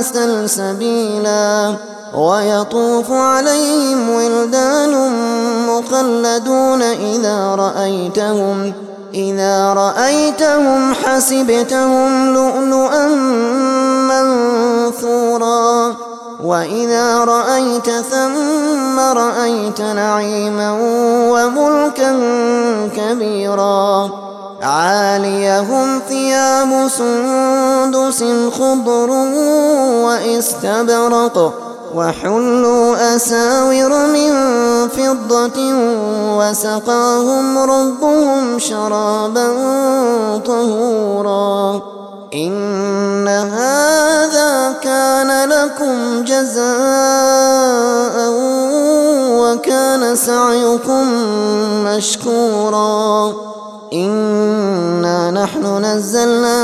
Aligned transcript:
سلسبيلا 0.00 1.74
ويطوف 2.14 3.12
عليهم 3.12 4.10
ولدان 4.10 4.94
مخلدون 5.68 6.82
إذا 6.82 7.54
رأيتهم 7.54 8.72
إذا 9.14 9.72
رأيتهم 9.72 10.94
حسبتهم 10.94 12.34
لؤلؤا 12.34 13.06
منثورا 14.10 15.94
وإذا 16.44 17.24
رأيت 17.24 17.90
ثم 17.90 18.98
رأيت 18.98 19.80
نعيما 19.80 20.78
وملكا 21.30 22.20
كبيرا 22.96 24.10
عاليهم 24.62 26.00
ثياب 26.08 26.88
سندس 28.10 28.54
خضر 28.58 29.10
واستبرق 30.04 31.52
وحلوا 31.94 33.16
أساور 33.16 33.92
من 34.06 34.32
فضة 34.88 35.58
وسقاهم 36.38 37.58
ربهم 37.58 38.58
شرابا 38.58 39.48
طهورا. 40.46 41.82
إن 42.34 43.28
هذا 43.28 44.72
كان 44.82 45.48
لكم 45.48 46.24
جزاء 46.24 48.14
وكان 49.38 50.16
سعيكم 50.16 51.04
مشكورا. 51.84 53.32
إنا 53.92 55.30
نحن 55.30 55.84
نزلنا 55.84 56.63